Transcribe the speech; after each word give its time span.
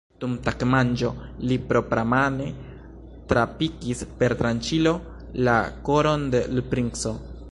Dum 0.21 0.31
tagmanĝo 0.45 1.09
li 1.49 1.57
propramane 1.71 2.47
trapikis 3.33 4.01
per 4.23 4.35
tranĉilo 4.41 4.95
la 5.49 5.59
koron 5.91 6.29
de 6.37 6.45
l' 6.57 6.69
princo! 6.73 7.17